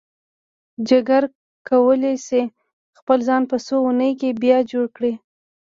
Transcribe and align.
جگر 0.87 1.23
کولی 1.69 2.15
شي 2.25 2.41
خپل 2.97 3.17
ځان 3.27 3.41
په 3.51 3.57
څو 3.65 3.75
اونیو 3.85 4.17
کې 4.19 4.37
بیا 4.41 4.57
جوړ 4.71 4.85
کړي. 4.95 5.13